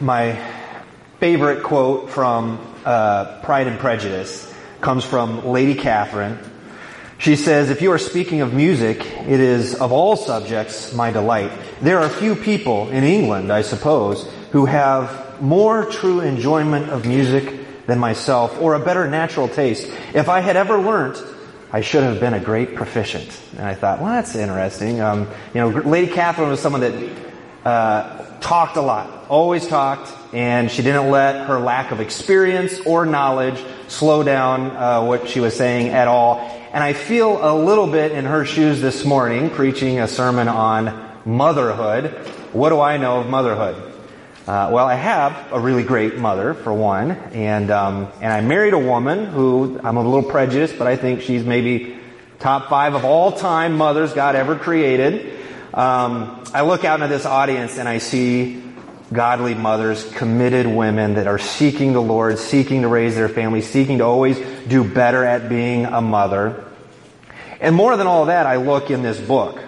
[0.00, 0.38] My
[1.20, 6.38] favorite quote from uh, Pride and Prejudice comes from Lady Catherine.
[7.18, 11.52] She says, if you are speaking of music, it is of all subjects my delight.
[11.80, 17.86] There are few people in England, I suppose, who have more true enjoyment of music
[17.86, 19.90] than myself, or a better natural taste.
[20.14, 21.22] If I had ever learnt,
[21.72, 23.40] I should have been a great proficient.
[23.56, 25.00] And I thought, well, that's interesting.
[25.00, 27.10] Um, you know, Lady Catherine was someone that
[27.64, 33.06] uh, talked a lot, always talked, and she didn't let her lack of experience or
[33.06, 33.58] knowledge
[33.88, 36.40] slow down uh, what she was saying at all.
[36.74, 41.10] And I feel a little bit in her shoes this morning, preaching a sermon on
[41.24, 42.10] motherhood.
[42.52, 43.76] What do I know of motherhood?
[44.46, 48.74] Uh, well, I have a really great mother, for one, and um, and I married
[48.74, 51.98] a woman who I'm a little prejudiced, but I think she's maybe
[52.40, 55.43] top five of all time mothers God ever created.
[55.74, 58.62] Um, I look out into this audience and I see
[59.12, 63.98] godly mothers, committed women that are seeking the Lord, seeking to raise their family, seeking
[63.98, 66.64] to always do better at being a mother.
[67.60, 69.58] And more than all that, I look in this book,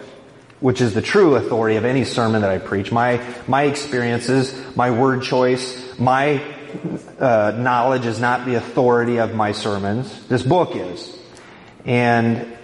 [0.61, 2.93] which is the true authority of any sermon that I preach.
[2.93, 6.41] My, my experiences, my word choice, my
[7.19, 10.29] uh, knowledge is not the authority of my sermons.
[10.29, 11.19] This book is.
[11.85, 12.57] And,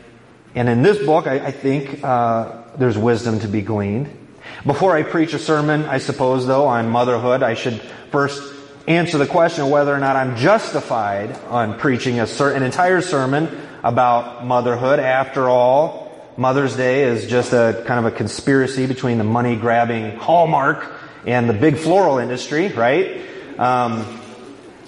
[0.54, 4.18] and in this book, I, I think, uh, there's wisdom to be gleaned.
[4.66, 8.42] Before I preach a sermon, I suppose, though, on motherhood, I should first
[8.86, 13.00] answer the question of whether or not I'm justified on preaching a ser- an entire
[13.00, 13.48] sermon
[13.82, 14.98] about motherhood.
[14.98, 16.02] After all,
[16.36, 20.90] Mother's Day is just a kind of a conspiracy between the money grabbing Hallmark
[21.26, 23.20] and the big floral industry, right?
[23.58, 24.20] Um,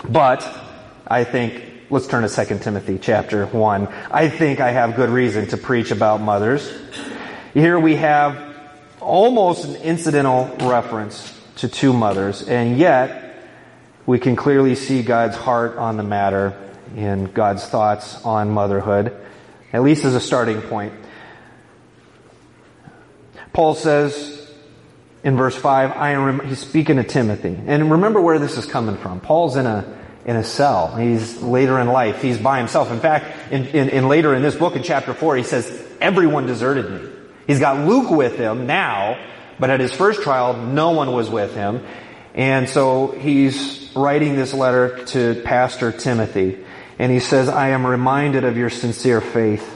[0.09, 0.49] but
[1.07, 3.89] I think let's turn to 2 Timothy chapter 1.
[4.11, 6.73] I think I have good reason to preach about mothers.
[7.55, 8.37] Here we have
[9.01, 13.37] almost an incidental reference to two mothers, and yet
[14.07, 16.59] we can clearly see God's heart on the matter
[16.97, 19.17] and God's thoughts on motherhood,
[19.73, 20.95] at least as a starting point.
[23.53, 24.53] Paul says
[25.23, 27.57] in verse 5, I am, he's speaking to Timothy.
[27.69, 29.21] And remember where this is coming from.
[29.21, 30.97] Paul's in a, in a cell.
[30.97, 32.21] He's later in life.
[32.21, 32.91] He's by himself.
[32.91, 36.47] In fact, in, in, in later in this book in chapter 4, he says, everyone
[36.47, 37.14] deserted me.
[37.47, 39.19] He's got Luke with him now,
[39.59, 41.85] but at his first trial, no one was with him.
[42.35, 46.65] And so he's writing this letter to Pastor Timothy.
[46.99, 49.69] And he says, I am reminded of your sincere faith,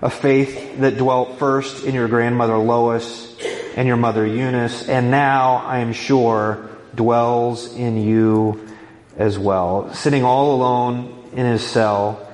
[0.00, 3.36] a faith that dwelt first in your grandmother Lois
[3.76, 8.68] and your mother Eunice, and now I am sure dwells in you
[9.16, 9.92] as well.
[9.94, 12.28] Sitting all alone in his cell,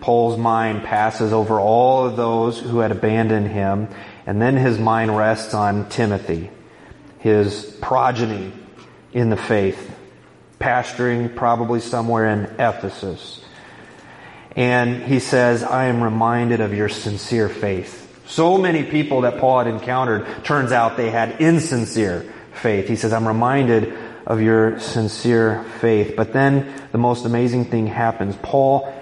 [0.00, 3.88] Paul's mind passes over all of those who had abandoned him
[4.28, 6.50] and then his mind rests on Timothy,
[7.18, 8.52] his progeny
[9.14, 9.96] in the faith,
[10.60, 13.42] pastoring probably somewhere in Ephesus.
[14.54, 18.22] And he says, I am reminded of your sincere faith.
[18.26, 22.86] So many people that Paul had encountered, turns out they had insincere faith.
[22.86, 23.94] He says, I'm reminded
[24.26, 26.16] of your sincere faith.
[26.18, 28.36] But then the most amazing thing happens.
[28.42, 28.92] Paul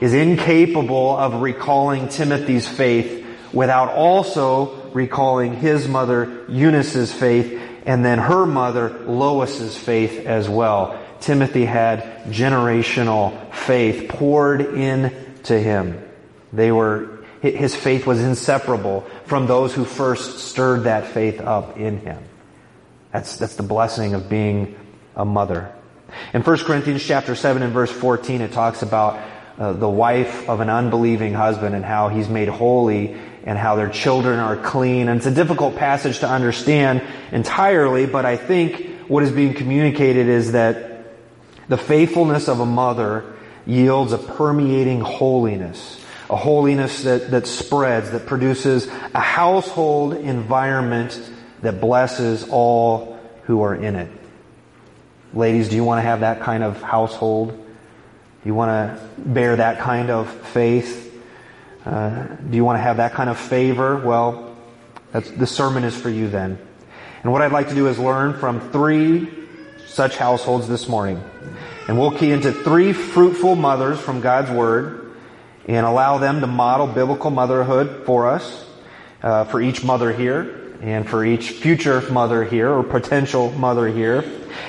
[0.00, 3.19] is incapable of recalling Timothy's faith
[3.52, 11.00] without also recalling his mother Eunice's faith and then her mother Lois's faith as well.
[11.20, 16.02] Timothy had generational faith poured into him.
[16.52, 21.98] They were, his faith was inseparable from those who first stirred that faith up in
[21.98, 22.22] him.
[23.12, 24.78] That's, that's the blessing of being
[25.16, 25.72] a mother.
[26.32, 29.20] In 1 Corinthians chapter 7 and verse 14, it talks about
[29.58, 33.88] uh, the wife of an unbelieving husband and how he's made holy and how their
[33.88, 35.08] children are clean.
[35.08, 37.02] And it's a difficult passage to understand
[37.32, 41.04] entirely, but I think what is being communicated is that
[41.68, 43.34] the faithfulness of a mother
[43.66, 51.18] yields a permeating holiness, a holiness that, that spreads, that produces a household environment
[51.62, 54.10] that blesses all who are in it.
[55.32, 57.50] Ladies, do you want to have that kind of household?
[57.50, 61.09] Do you want to bear that kind of faith?
[61.84, 63.96] Uh, do you want to have that kind of favor?
[63.96, 64.56] Well,
[65.12, 66.58] the sermon is for you then.
[67.22, 69.28] And what I'd like to do is learn from three
[69.86, 71.22] such households this morning.
[71.88, 75.14] And we'll key into three fruitful mothers from God's Word
[75.66, 78.66] and allow them to model biblical motherhood for us,
[79.22, 84.24] uh, for each mother here and for each future mother here or potential mother here.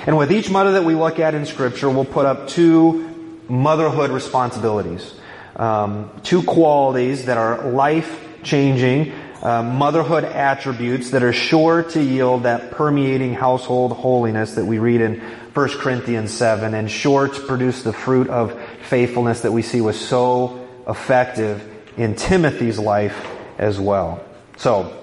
[0.05, 4.11] And with each mother that we look at in Scripture, we'll put up two motherhood
[4.11, 5.13] responsibilities
[5.61, 9.13] um, two qualities that are life changing
[9.43, 15.01] uh, motherhood attributes that are sure to yield that permeating household holiness that we read
[15.01, 19.81] in 1 Corinthians 7 and sure to produce the fruit of faithfulness that we see
[19.81, 21.63] was so effective
[21.95, 23.27] in Timothy's life
[23.57, 24.23] as well.
[24.57, 24.97] So,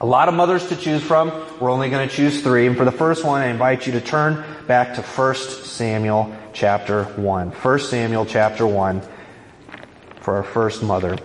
[0.00, 1.30] a lot of mothers to choose from.
[1.60, 2.66] We're only going to choose three.
[2.66, 7.04] And for the first one, I invite you to turn back to 1 Samuel chapter
[7.04, 7.50] 1.
[7.50, 9.02] 1 Samuel chapter 1
[10.30, 11.18] for our first mother.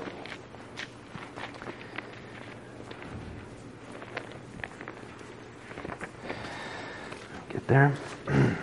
[7.49, 7.93] Get there.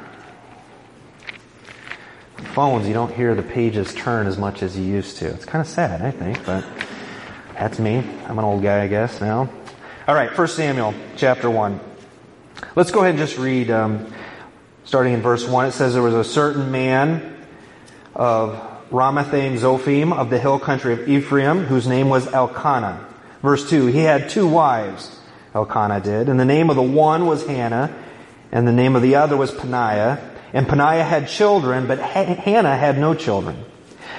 [2.55, 5.27] Phones, you don't hear the pages turn as much as you used to.
[5.27, 6.65] It's kind of sad, I think, but
[7.55, 7.99] that's me.
[8.27, 9.49] I'm an old guy, I guess, now.
[10.09, 11.79] All right, 1 Samuel chapter 1.
[12.75, 14.13] Let's go ahead and just read, um,
[14.83, 15.67] starting in verse 1.
[15.67, 17.47] It says, There was a certain man
[18.17, 23.09] of Ramathaim Zophim of the hill country of Ephraim, whose name was Elkanah.
[23.41, 25.19] Verse 2, he had two wives,
[25.55, 27.91] Elkanah did, and the name of the one was Hannah,
[28.53, 30.21] and the name of the other was Peninnah.
[30.53, 33.65] And Peninnah had children, but Hannah had no children.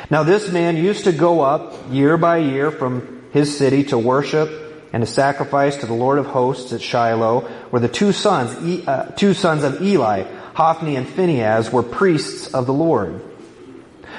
[0.09, 4.49] Now this man used to go up year by year from his city to worship
[4.91, 9.13] and to sacrifice to the Lord of hosts at Shiloh, where the two sons, uh,
[9.15, 10.23] two sons of Eli,
[10.55, 13.21] Hophni and Phinehas, were priests of the Lord.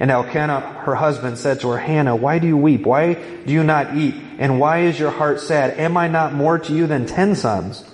[0.00, 2.86] And Elkanah, her husband, said to her, Hannah, why do you weep?
[2.86, 4.14] Why do you not eat?
[4.38, 5.78] And why is your heart sad?
[5.78, 7.84] Am I not more to you than ten sons?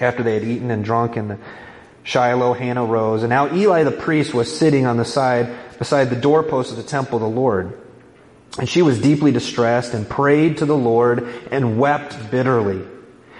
[0.00, 1.38] After they had eaten and drunk in
[2.02, 3.22] Shiloh, Hannah rose.
[3.22, 6.82] And now Eli the priest was sitting on the side beside the doorpost of the
[6.82, 7.78] temple of the Lord.
[8.58, 12.86] And she was deeply distressed and prayed to the Lord and wept bitterly.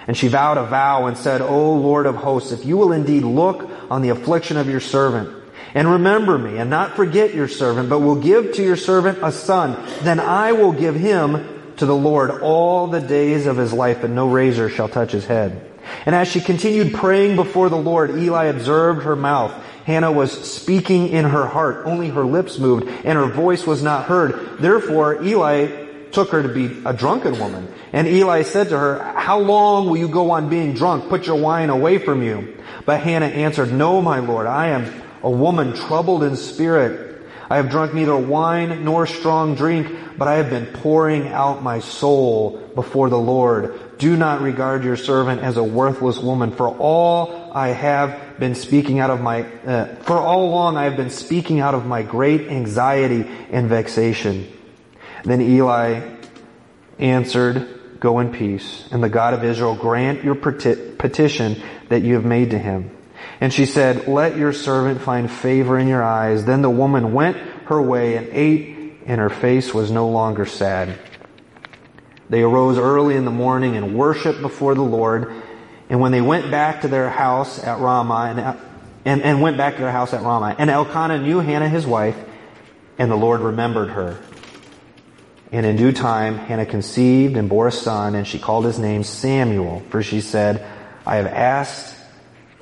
[0.06, 3.22] And she vowed a vow and said, O Lord of hosts, if you will indeed
[3.22, 5.41] look on the affliction of your servant,
[5.74, 9.32] and remember me, and not forget your servant, but will give to your servant a
[9.32, 9.76] son.
[10.02, 14.14] Then I will give him to the Lord all the days of his life, and
[14.14, 15.69] no razor shall touch his head.
[16.06, 19.52] And as she continued praying before the Lord, Eli observed her mouth.
[19.84, 21.86] Hannah was speaking in her heart.
[21.86, 24.58] Only her lips moved, and her voice was not heard.
[24.58, 25.82] Therefore, Eli
[26.12, 27.72] took her to be a drunken woman.
[27.92, 31.08] And Eli said to her, How long will you go on being drunk?
[31.08, 32.56] Put your wine away from you.
[32.86, 37.20] But Hannah answered, No, my Lord, I am a woman troubled in spirit.
[37.48, 41.80] I have drunk neither wine nor strong drink, but I have been pouring out my
[41.80, 43.98] soul before the Lord.
[43.98, 48.98] Do not regard your servant as a worthless woman, for all I have been speaking
[48.98, 52.48] out of my, uh, for all along I have been speaking out of my great
[52.48, 54.50] anxiety and vexation.
[55.24, 56.00] Then Eli
[56.98, 62.24] answered, Go in peace, and the God of Israel grant your petition that you have
[62.24, 62.90] made to him.
[63.40, 66.44] And she said, let your servant find favor in your eyes.
[66.44, 67.36] Then the woman went
[67.66, 70.98] her way and ate, and her face was no longer sad.
[72.28, 75.32] They arose early in the morning and worshiped before the Lord.
[75.90, 78.58] And when they went back to their house at Ramah, and,
[79.04, 82.17] and, and went back to their house at Ramah, and Elkanah knew Hannah his wife,
[82.98, 84.19] and the Lord remembered her.
[85.50, 89.02] And in due time, Hannah conceived and bore a son, and she called his name
[89.02, 90.67] Samuel, for she said,
[91.05, 91.94] I have asked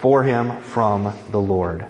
[0.01, 1.87] for him from the Lord.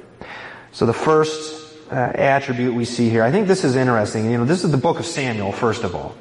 [0.73, 4.31] So the first uh, attribute we see here, I think this is interesting.
[4.31, 6.15] You know, this is the book of Samuel, first of all.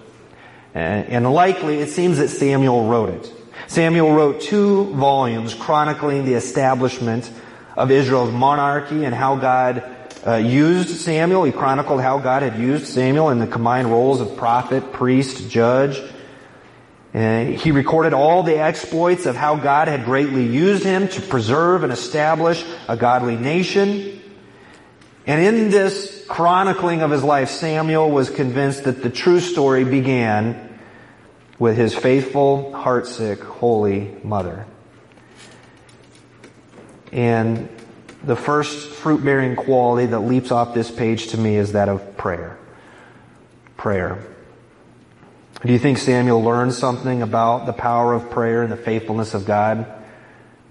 [0.73, 3.33] And, and likely, it seems that Samuel wrote it.
[3.67, 7.31] Samuel wrote two volumes chronicling the establishment
[7.75, 9.83] of Israel's monarchy and how God
[10.25, 11.43] uh, used Samuel.
[11.43, 16.01] He chronicled how God had used Samuel in the combined roles of prophet, priest, judge,
[17.13, 21.83] and he recorded all the exploits of how God had greatly used him to preserve
[21.83, 24.21] and establish a godly nation.
[25.25, 30.79] And in this chronicling of his life, Samuel was convinced that the true story began
[31.57, 34.65] with his faithful, heartsick, holy mother.
[37.11, 37.69] And
[38.23, 42.17] the first fruit bearing quality that leaps off this page to me is that of
[42.17, 42.57] prayer.
[43.77, 44.19] Prayer.
[45.65, 49.45] Do you think Samuel learned something about the power of prayer and the faithfulness of
[49.45, 49.85] God?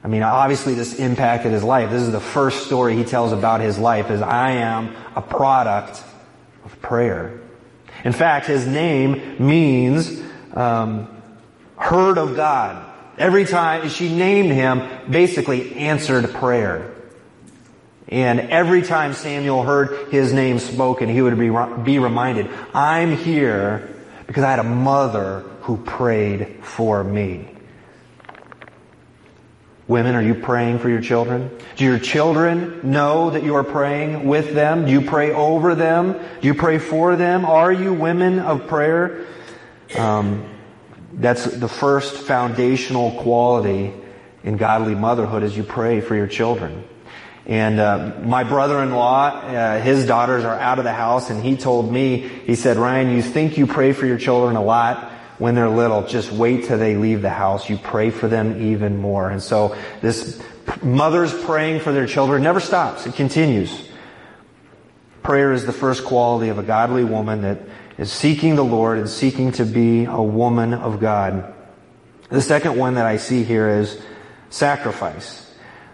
[0.03, 1.91] I mean, obviously this impacted his life.
[1.91, 6.03] This is the first story he tells about his life is I am a product
[6.65, 7.39] of prayer.
[8.03, 10.23] In fact, his name means
[10.55, 11.23] um,
[11.77, 12.87] heard of God.
[13.19, 16.95] Every time she named him, basically answered prayer.
[18.07, 21.51] And every time Samuel heard his name spoken, he would be,
[21.85, 23.97] be reminded, I'm here
[24.29, 27.49] because I had a mother who prayed for me.
[29.89, 31.51] Women, are you praying for your children?
[31.77, 34.85] Do your children know that you are praying with them?
[34.85, 36.13] Do you pray over them?
[36.13, 37.47] Do you pray for them?
[37.47, 39.25] Are you women of prayer?
[39.97, 40.47] Um,
[41.15, 43.95] that's the first foundational quality
[44.45, 46.85] in godly motherhood as you pray for your children.
[47.49, 51.91] And uh, my brother-in-law, uh, his daughters are out of the house, and he told
[51.91, 55.71] me, he said, Ryan, you think you pray for your children a lot when they're
[55.71, 56.07] little.
[56.07, 57.71] Just wait till they leave the house.
[57.71, 59.31] You pray for them even more.
[59.31, 60.43] And so this
[60.83, 63.07] mothers praying for their children never stops.
[63.07, 63.89] It continues.
[65.23, 67.61] Prayer is the first quality of a godly woman that
[67.97, 71.55] is seeking the Lord and seeking to be a woman of God.
[72.29, 73.99] The second one that I see here is
[74.51, 75.48] sacrifice.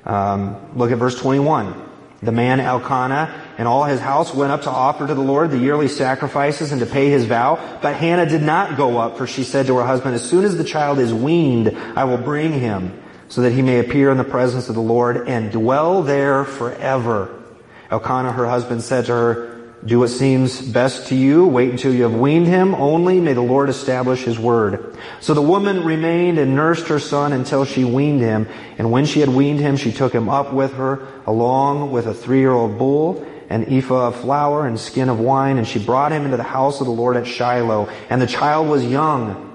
[0.04, 1.82] Um, look at verse 21.
[2.22, 5.58] The man Elkanah and all his house went up to offer to the Lord the
[5.58, 7.78] yearly sacrifices and to pay his vow.
[7.82, 10.56] But Hannah did not go up, for she said to her husband, As soon as
[10.56, 14.24] the child is weaned, I will bring him, so that he may appear in the
[14.24, 17.42] presence of the Lord and dwell there forever.
[17.90, 19.53] Elkanah, her husband, said to her,
[19.86, 21.46] do what seems best to you.
[21.46, 22.74] Wait until you have weaned him.
[22.74, 24.96] Only may the Lord establish his word.
[25.20, 28.48] So the woman remained and nursed her son until she weaned him.
[28.78, 32.14] And when she had weaned him, she took him up with her along with a
[32.14, 35.58] three-year-old bull, an ephah of flour and skin of wine.
[35.58, 37.90] And she brought him into the house of the Lord at Shiloh.
[38.08, 39.54] And the child was young.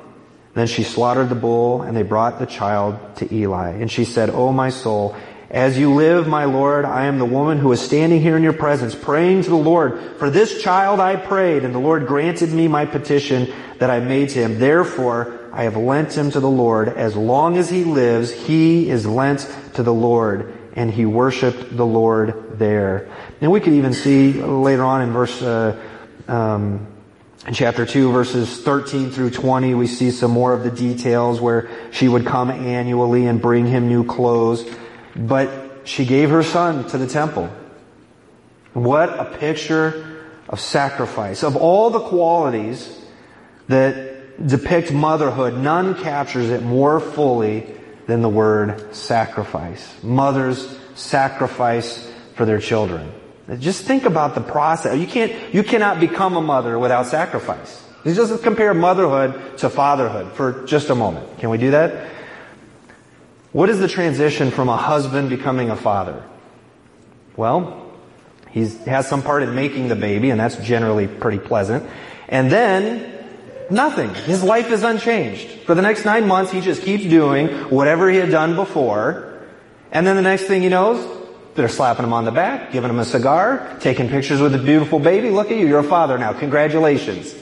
[0.54, 3.70] Then she slaughtered the bull and they brought the child to Eli.
[3.70, 5.16] And she said, O my soul,
[5.50, 8.54] as you live, my Lord, I am the woman who is standing here in your
[8.54, 10.00] presence, praying to the Lord.
[10.18, 14.30] For this child I prayed, and the Lord granted me my petition that I made
[14.30, 14.60] to him.
[14.60, 16.90] Therefore, I have lent him to the Lord.
[16.90, 20.56] As long as he lives, he is lent to the Lord.
[20.76, 23.10] And he worshiped the Lord there.
[23.42, 25.82] And we could even see later on in verse, uh,
[26.28, 26.86] um,
[27.48, 31.70] in chapter 2, verses 13 through 20, we see some more of the details where
[31.90, 34.64] she would come annually and bring him new clothes.
[35.20, 37.50] But she gave her son to the temple.
[38.74, 41.44] What a picture of sacrifice.
[41.44, 42.98] Of all the qualities
[43.68, 47.68] that depict motherhood, none captures it more fully
[48.08, 50.02] than the word sacrifice.
[50.02, 53.12] Mothers sacrifice for their children.
[53.60, 54.98] Just think about the process.
[54.98, 57.84] You can't, you cannot become a mother without sacrifice.
[58.06, 61.40] Just compare motherhood to fatherhood for just a moment.
[61.40, 62.08] Can we do that?
[63.52, 66.24] What is the transition from a husband becoming a father?
[67.36, 67.92] Well,
[68.52, 71.90] he has some part in making the baby, and that's generally pretty pleasant.
[72.28, 73.12] And then,
[73.70, 74.14] nothing.
[74.14, 75.48] His life is unchanged.
[75.66, 79.42] For the next nine months, he just keeps doing whatever he had done before.
[79.92, 81.18] And then the next thing he knows,
[81.56, 85.00] they're slapping him on the back, giving him a cigar, taking pictures with a beautiful
[85.00, 85.32] baby.
[85.32, 86.34] Look at you, you're a father now.
[86.34, 87.34] Congratulations.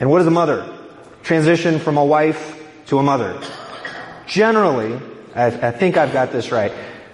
[0.00, 0.76] And what is a mother?
[1.22, 3.40] Transition from a wife to a mother.
[4.26, 5.00] Generally,
[5.34, 6.72] I, I think I've got this right.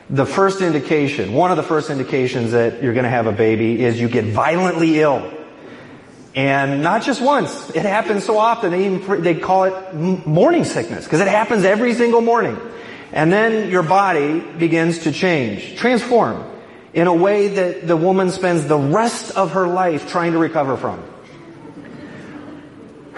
[0.09, 3.83] The first indication, one of the first indications that you're going to have a baby
[3.83, 5.31] is you get violently ill.
[6.35, 7.71] And not just once.
[7.71, 8.71] It happens so often.
[8.71, 12.59] They even, they call it morning sickness because it happens every single morning.
[13.12, 16.45] And then your body begins to change, transform
[16.93, 20.76] in a way that the woman spends the rest of her life trying to recover
[20.76, 21.02] from.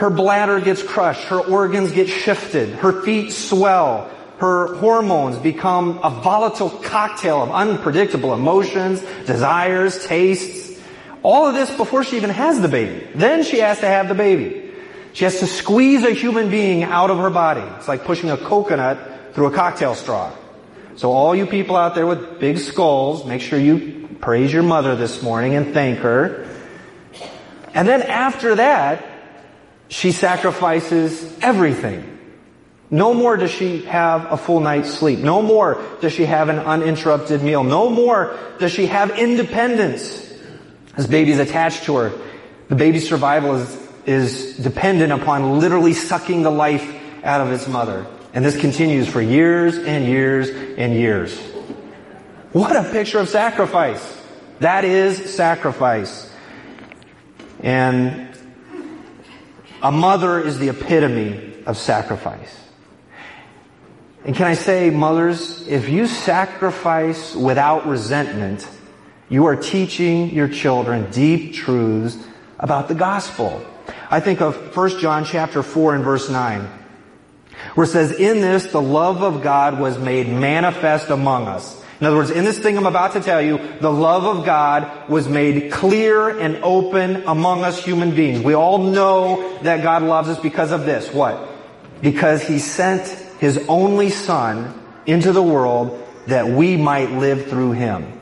[0.02, 1.26] Her bladder gets crushed.
[1.26, 2.70] Her organs get shifted.
[2.70, 4.10] Her feet swell.
[4.38, 10.76] Her hormones become a volatile cocktail of unpredictable emotions, desires, tastes.
[11.22, 13.06] All of this before she even has the baby.
[13.14, 14.72] Then she has to have the baby.
[15.12, 17.62] She has to squeeze a human being out of her body.
[17.76, 20.32] It's like pushing a coconut through a cocktail straw.
[20.96, 24.96] So all you people out there with big skulls, make sure you praise your mother
[24.96, 26.48] this morning and thank her.
[27.72, 29.10] And then after that,
[29.92, 32.18] she sacrifices everything.
[32.90, 35.18] No more does she have a full night's sleep.
[35.18, 37.62] No more does she have an uninterrupted meal.
[37.62, 40.32] No more does she have independence.
[40.96, 42.12] This baby's attached to her.
[42.68, 46.90] The baby's survival is, is dependent upon literally sucking the life
[47.22, 48.06] out of its mother.
[48.32, 51.38] And this continues for years and years and years.
[52.52, 54.02] What a picture of sacrifice.
[54.60, 56.30] That is sacrifice.
[57.60, 58.31] And
[59.82, 62.58] a mother is the epitome of sacrifice.
[64.24, 68.68] And can I say, mothers, if you sacrifice without resentment,
[69.28, 72.16] you are teaching your children deep truths
[72.60, 73.64] about the gospel.
[74.08, 76.68] I think of 1 John chapter 4 and verse 9.
[77.74, 81.81] Where it says, in this, the love of God was made manifest among us.
[82.02, 85.08] In other words, in this thing I'm about to tell you, the love of God
[85.08, 88.42] was made clear and open among us human beings.
[88.42, 91.14] We all know that God loves us because of this.
[91.14, 91.48] What?
[92.00, 93.06] Because He sent
[93.38, 94.74] His only Son
[95.06, 98.20] into the world that we might live through Him.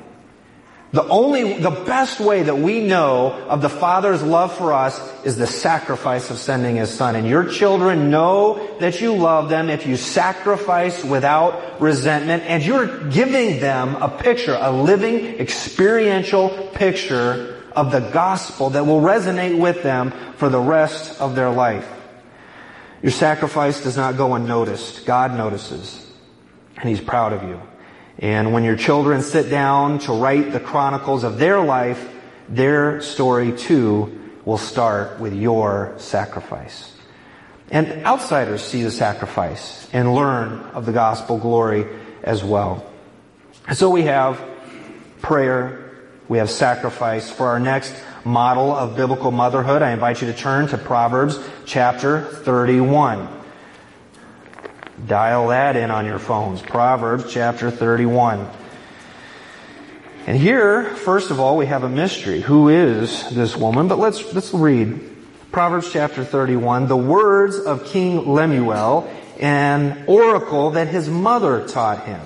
[0.93, 5.37] The only, the best way that we know of the Father's love for us is
[5.37, 7.15] the sacrifice of sending His Son.
[7.15, 13.09] And your children know that you love them if you sacrifice without resentment and you're
[13.09, 19.85] giving them a picture, a living, experiential picture of the gospel that will resonate with
[19.85, 21.89] them for the rest of their life.
[23.01, 25.07] Your sacrifice does not go unnoticed.
[25.07, 26.05] God notices.
[26.77, 27.63] And He's proud of you.
[28.21, 32.07] And when your children sit down to write the chronicles of their life,
[32.49, 36.93] their story too will start with your sacrifice.
[37.71, 41.87] And outsiders see the sacrifice and learn of the gospel glory
[42.23, 42.85] as well.
[43.73, 44.43] So we have
[45.23, 45.93] prayer,
[46.29, 47.31] we have sacrifice.
[47.31, 52.23] For our next model of biblical motherhood, I invite you to turn to Proverbs chapter
[52.23, 53.40] 31.
[55.07, 56.61] Dial that in on your phones.
[56.63, 58.49] Proverbs chapter 31.
[60.27, 62.41] And here, first of all, we have a mystery.
[62.41, 63.89] Who is this woman?
[63.89, 65.01] But let's, let's read
[65.51, 72.21] Proverbs chapter 31, the words of King Lemuel, an oracle that his mother taught him.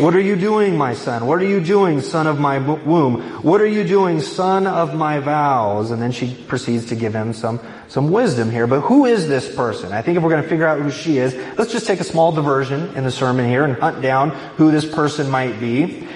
[0.00, 1.26] What are you doing, my son?
[1.26, 3.42] What are you doing, son of my womb?
[3.42, 5.90] What are you doing, son of my vows?
[5.90, 8.66] And then she proceeds to give him some, some wisdom here.
[8.66, 9.92] But who is this person?
[9.92, 12.04] I think if we're going to figure out who she is, let's just take a
[12.04, 16.06] small diversion in the sermon here and hunt down who this person might be.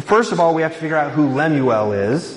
[0.00, 2.36] First of all, we have to figure out who Lemuel is.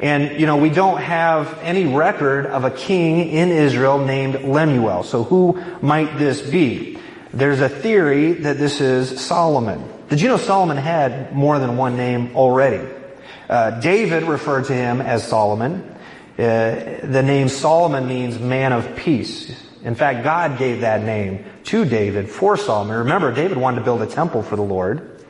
[0.00, 5.02] And, you know, we don't have any record of a king in Israel named Lemuel.
[5.02, 6.98] So who might this be?
[7.32, 9.84] There's a theory that this is Solomon.
[10.10, 12.84] Did you know Solomon had more than one name already?
[13.48, 15.82] Uh, David referred to him as Solomon.
[16.36, 19.56] Uh, the name Solomon means man of peace.
[19.84, 22.96] In fact, God gave that name to David for Solomon.
[22.96, 25.22] Remember, David wanted to build a temple for the Lord.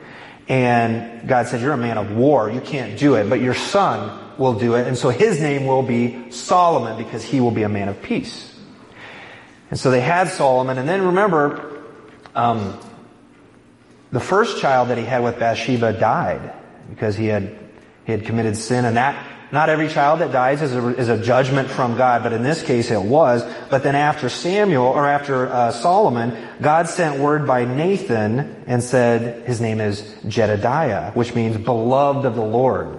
[0.47, 2.49] And God said, you're a man of war.
[2.49, 4.87] You can't do it, but your son will do it.
[4.87, 8.51] And so his name will be Solomon because he will be a man of peace.
[9.69, 10.79] And so they had Solomon.
[10.79, 11.83] And then remember,
[12.33, 12.79] um,
[14.11, 16.53] the first child that he had with Bathsheba died
[16.89, 17.57] because he had,
[18.05, 21.21] he had committed sin and that, not every child that dies is a, is a
[21.21, 23.43] judgment from God, but in this case it was.
[23.69, 29.45] But then after Samuel, or after uh, Solomon, God sent word by Nathan and said
[29.45, 32.97] his name is Jedediah, which means beloved of the Lord.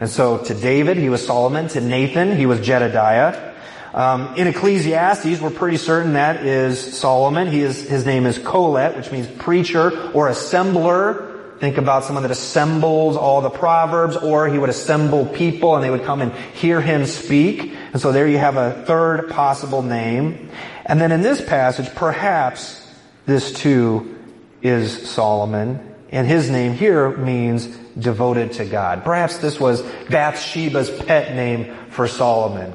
[0.00, 1.68] And so to David, he was Solomon.
[1.68, 3.49] To Nathan, he was Jedediah.
[3.92, 7.48] Um, in Ecclesiastes, we're pretty certain that is Solomon.
[7.48, 11.58] He is, his name is Qoheleth, which means preacher or assembler.
[11.58, 15.90] Think about someone that assembles all the proverbs, or he would assemble people and they
[15.90, 17.74] would come and hear him speak.
[17.92, 20.50] And so there you have a third possible name.
[20.86, 22.88] And then in this passage, perhaps
[23.26, 24.16] this too
[24.62, 25.94] is Solomon.
[26.10, 27.66] And his name here means
[27.98, 29.04] devoted to God.
[29.04, 32.72] Perhaps this was Bathsheba's pet name for Solomon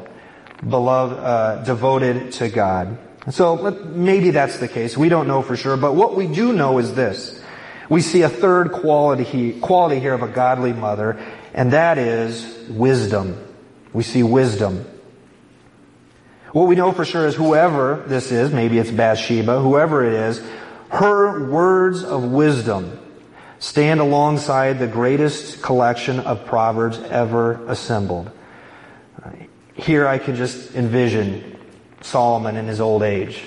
[0.67, 2.97] beloved, uh, devoted to God.
[3.29, 4.95] So maybe that's the case.
[4.95, 7.41] We don't know for sure, but what we do know is this.
[7.89, 11.19] We see a third quality, quality here of a godly mother,
[11.53, 13.37] and that is wisdom.
[13.93, 14.85] We see wisdom.
[16.51, 20.41] What we know for sure is whoever this is, maybe it's Bathsheba, whoever it is,
[20.89, 22.99] her words of wisdom
[23.59, 28.31] stand alongside the greatest collection of proverbs ever assembled.
[29.75, 31.59] Here I can just envision
[32.01, 33.41] Solomon in his old age.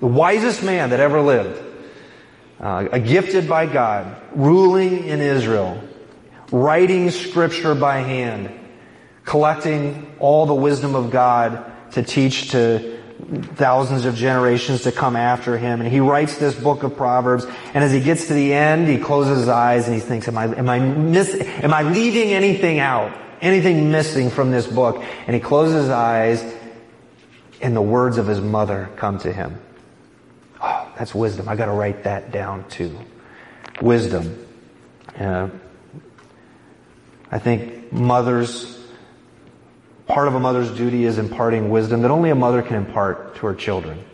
[0.00, 1.66] The wisest man that ever lived.
[2.60, 5.82] Uh, gifted by God, ruling in Israel,
[6.52, 8.50] writing scripture by hand,
[9.24, 13.00] collecting all the wisdom of God to teach to
[13.54, 15.80] thousands of generations to come after him.
[15.80, 17.46] And he writes this book of Proverbs.
[17.72, 20.36] And as he gets to the end, he closes his eyes and he thinks, am
[20.36, 23.16] I, am I miss, am I leaving anything out?
[23.40, 25.02] Anything missing from this book.
[25.26, 26.54] And he closes his eyes
[27.60, 29.60] and the words of his mother come to him.
[30.62, 31.48] Oh, that's wisdom.
[31.48, 32.98] I gotta write that down too.
[33.80, 34.46] Wisdom.
[35.18, 35.48] Uh,
[37.30, 38.78] I think mothers,
[40.06, 43.46] part of a mother's duty is imparting wisdom that only a mother can impart to
[43.46, 44.04] her children.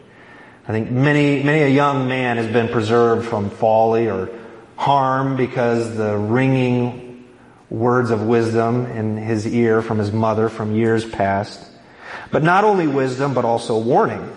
[0.69, 4.29] I think many, many a young man has been preserved from folly or
[4.77, 7.06] harm because the ringing
[7.71, 11.61] words of wisdom in his ear from his mother from years past.
[12.31, 14.31] But not only wisdom, but also warning.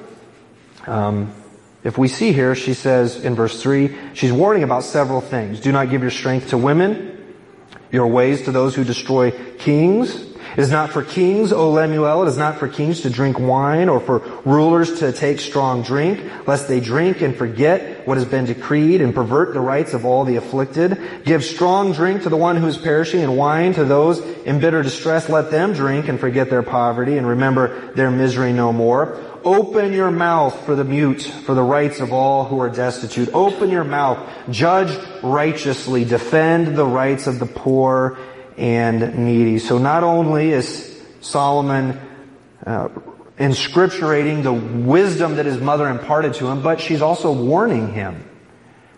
[0.87, 1.33] Um,
[1.83, 5.61] If we see here, she says in verse 3, she's warning about several things.
[5.61, 7.17] Do not give your strength to women,
[7.91, 10.25] your ways to those who destroy kings.
[10.59, 13.87] It is not for kings, O Lemuel, it is not for kings to drink wine
[13.87, 18.43] or for rulers to take strong drink, lest they drink and forget what has been
[18.43, 21.23] decreed and pervert the rights of all the afflicted.
[21.23, 24.83] Give strong drink to the one who is perishing and wine to those in bitter
[24.83, 25.29] distress.
[25.29, 29.17] Let them drink and forget their poverty and remember their misery no more.
[29.45, 33.29] Open your mouth for the mute, for the rights of all who are destitute.
[33.33, 34.29] Open your mouth.
[34.49, 34.93] Judge
[35.23, 36.03] righteously.
[36.03, 38.17] Defend the rights of the poor
[38.59, 39.57] and needy.
[39.57, 41.99] So not only is Solomon
[42.65, 42.89] uh,
[43.37, 48.25] inscripturating the wisdom that his mother imparted to him, but she's also warning him.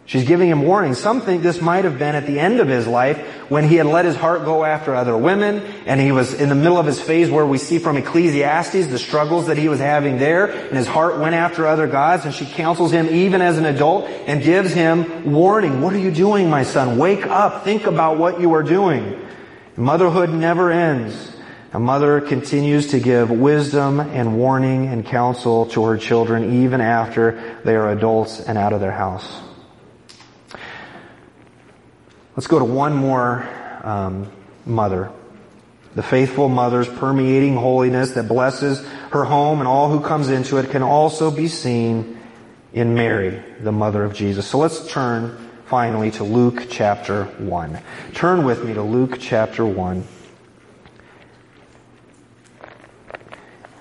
[0.08, 0.96] She's giving him warning.
[0.96, 3.20] Some think this might have been at the end of his life
[3.50, 6.56] when he had let his heart go after other women and he was in the
[6.56, 10.18] middle of his phase where we see from Ecclesiastes the struggles that he was having
[10.18, 13.66] there and his heart went after other gods and she counsels him even as an
[13.66, 15.82] adult and gives him warning.
[15.82, 16.98] What are you doing, my son?
[16.98, 17.64] Wake up.
[17.64, 19.18] Think about what you are doing.
[19.78, 21.32] Motherhood never ends.
[21.74, 27.60] A mother continues to give wisdom and warning and counsel to her children even after
[27.64, 29.42] they are adults and out of their house.
[32.36, 33.48] Let's go to one more
[33.84, 34.30] um,
[34.66, 35.12] mother.
[35.96, 40.72] The faithful mother's permeating holiness that blesses her home and all who comes into it
[40.72, 42.20] can also be seen
[42.74, 44.48] in Mary, the mother of Jesus.
[44.48, 47.80] So let's turn finally to Luke chapter 1.
[48.14, 50.06] Turn with me to Luke chapter 1.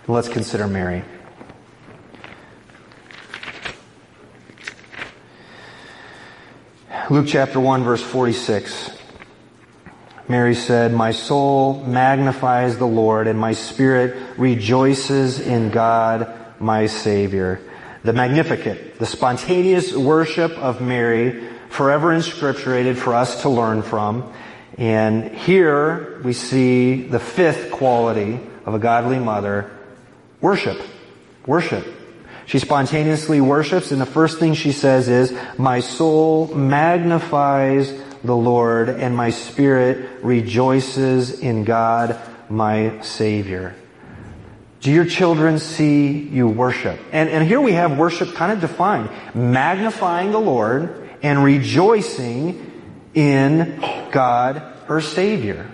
[0.07, 1.03] Let's consider Mary.
[7.11, 8.97] Luke chapter 1 verse 46.
[10.29, 17.61] Mary said, My soul magnifies the Lord and my spirit rejoices in God, my Savior.
[18.05, 24.31] The Magnificat, the spontaneous worship of Mary, forever inscripturated for us to learn from.
[24.77, 29.71] And here we see the fifth quality of a godly mother,
[30.41, 30.81] worship.
[31.47, 31.87] Worship.
[32.47, 37.93] She spontaneously worships, and the first thing she says is, My soul magnifies
[38.25, 43.77] the Lord, and my spirit rejoices in God, my Savior.
[44.81, 46.99] Do your children see you worship?
[47.13, 49.11] And, and here we have worship kind of defined.
[49.35, 52.67] Magnifying the Lord and rejoicing
[53.15, 53.81] in
[54.11, 55.71] God, her Savior.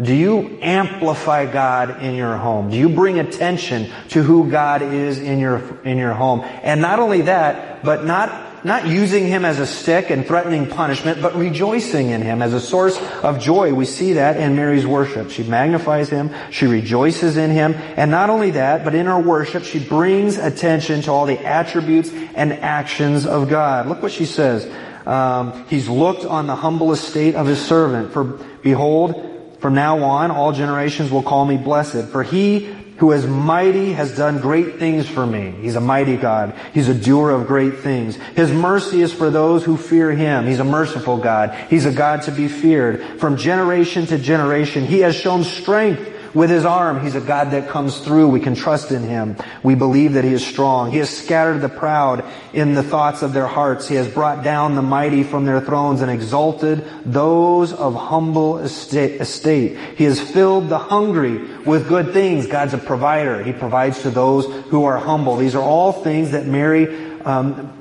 [0.00, 2.70] Do you amplify God in your home?
[2.70, 6.40] Do you bring attention to who God is in your, in your home?
[6.62, 8.30] And not only that, but not,
[8.64, 12.60] not using Him as a stick and threatening punishment, but rejoicing in Him as a
[12.60, 13.74] source of joy.
[13.74, 15.30] We see that in Mary's worship.
[15.30, 19.64] She magnifies Him, she rejoices in Him, and not only that, but in her worship,
[19.64, 23.86] she brings attention to all the attributes and actions of God.
[23.86, 24.70] Look what she says.
[25.06, 28.12] Um, he's looked on the humble estate of his servant.
[28.12, 32.68] For behold, from now on, all generations will call me blessed, for he
[33.02, 35.50] who is mighty has done great things for me.
[35.60, 36.54] He's a mighty God.
[36.72, 38.14] He's a doer of great things.
[38.36, 40.46] His mercy is for those who fear him.
[40.46, 41.52] He's a merciful God.
[41.68, 43.18] He's a God to be feared.
[43.18, 47.68] From generation to generation, he has shown strength with his arm, he's a God that
[47.68, 48.28] comes through.
[48.28, 49.36] We can trust in him.
[49.62, 50.90] We believe that he is strong.
[50.90, 53.86] He has scattered the proud in the thoughts of their hearts.
[53.86, 59.76] He has brought down the mighty from their thrones and exalted those of humble estate.
[59.96, 62.46] He has filled the hungry with good things.
[62.46, 63.42] God's a provider.
[63.42, 65.36] He provides to those who are humble.
[65.36, 67.78] These are all things that Mary um,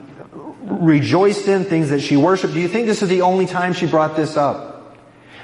[0.64, 2.54] rejoiced in, things that she worshiped.
[2.54, 4.98] Do you think this is the only time she brought this up?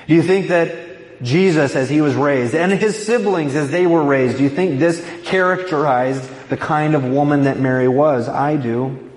[0.07, 0.86] Do you think that
[1.21, 4.37] Jesus as he was raised and his siblings as they were raised.
[4.37, 8.29] Do you think this characterized the kind of woman that Mary was?
[8.29, 9.09] I do.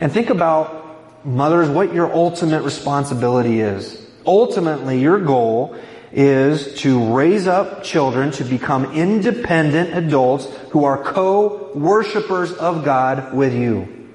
[0.00, 4.06] And think about, mothers, what your ultimate responsibility is.
[4.24, 5.76] Ultimately, your goal
[6.12, 13.54] is to raise up children to become independent adults who are co-worshippers of God with
[13.54, 14.08] you.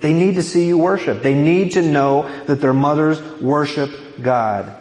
[0.00, 1.22] They need to see you worship.
[1.22, 3.90] They need to know that their mothers worship
[4.22, 4.74] God.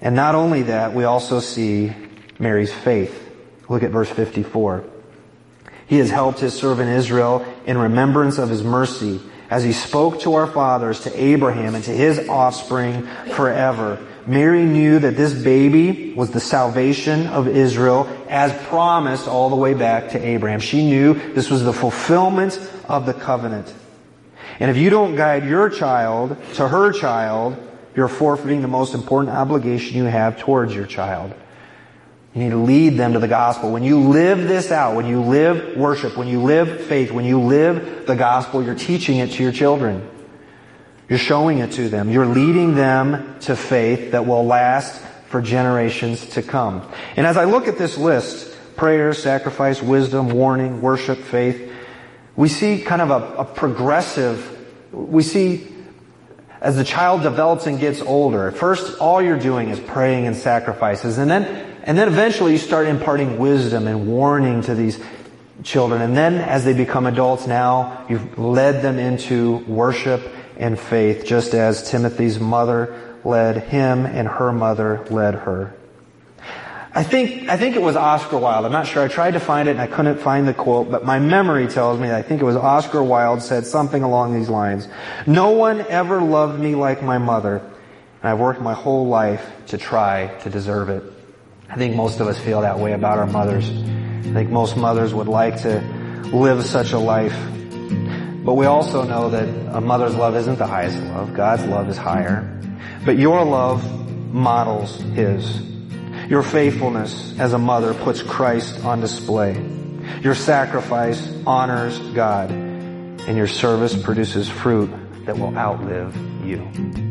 [0.00, 1.92] And not only that, we also see
[2.38, 3.20] Mary's faith.
[3.68, 4.84] Look at verse 54.
[5.86, 10.34] He has helped his servant Israel in remembrance of his mercy as he spoke to
[10.34, 14.04] our fathers, to Abraham, and to his offspring forever.
[14.26, 19.74] Mary knew that this baby was the salvation of Israel as promised all the way
[19.74, 20.60] back to Abraham.
[20.60, 23.72] She knew this was the fulfillment of the covenant.
[24.60, 27.56] And if you don't guide your child to her child,
[27.94, 31.32] you're forfeiting the most important obligation you have towards your child.
[32.34, 33.70] You need to lead them to the gospel.
[33.70, 37.40] When you live this out, when you live worship, when you live faith, when you
[37.40, 40.10] live the gospel, you're teaching it to your children.
[41.08, 42.10] You're showing it to them.
[42.10, 46.88] You're leading them to faith that will last for generations to come.
[47.16, 51.70] And as I look at this list, prayer, sacrifice, wisdom, warning, worship, faith,
[52.34, 55.73] we see kind of a, a progressive, we see
[56.64, 61.18] as the child develops and gets older, first all you're doing is praying and sacrifices,
[61.18, 61.44] and then,
[61.84, 64.98] and then eventually you start imparting wisdom and warning to these
[65.62, 66.00] children.
[66.00, 71.52] And then as they become adults now, you've led them into worship and faith, just
[71.52, 75.76] as Timothy's mother led him and her mother led her.
[76.96, 78.64] I think, I think it was Oscar Wilde.
[78.64, 79.02] I'm not sure.
[79.02, 81.98] I tried to find it and I couldn't find the quote, but my memory tells
[81.98, 84.86] me I think it was Oscar Wilde said something along these lines.
[85.26, 89.78] No one ever loved me like my mother, and I've worked my whole life to
[89.78, 91.02] try to deserve it.
[91.68, 93.68] I think most of us feel that way about our mothers.
[93.68, 95.80] I think most mothers would like to
[96.32, 97.36] live such a life.
[98.44, 101.34] But we also know that a mother's love isn't the highest love.
[101.34, 102.60] God's love is higher.
[103.04, 103.82] But your love
[104.32, 105.73] models His.
[106.28, 109.62] Your faithfulness as a mother puts Christ on display.
[110.22, 114.90] Your sacrifice honors God, and your service produces fruit
[115.26, 117.03] that will outlive you.